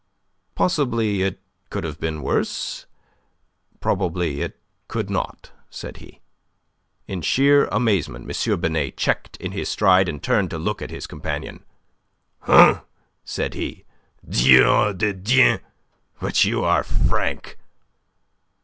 "Possibly 0.55 1.21
it 1.21 1.39
could 1.69 1.83
have 1.83 1.99
been 1.99 2.23
worse; 2.23 2.87
probably 3.79 4.41
it 4.41 4.59
could 4.87 5.11
not," 5.11 5.51
said 5.69 5.97
he. 5.97 6.21
In 7.07 7.21
sheer 7.21 7.67
amazement 7.67 8.25
M. 8.27 8.59
Binet 8.59 8.97
checked 8.97 9.37
in 9.37 9.51
his 9.51 9.69
stride, 9.69 10.09
and 10.09 10.23
turned 10.23 10.49
to 10.49 10.57
look 10.57 10.81
at 10.81 10.89
his 10.89 11.05
companion. 11.05 11.63
"Huh!" 12.39 12.81
said 13.23 13.53
he. 13.53 13.85
"Dieu 14.27 14.91
de 14.95 15.13
Dieu! 15.13 15.59
But 16.19 16.45
you 16.45 16.63
are 16.63 16.81
frank." 16.83 17.59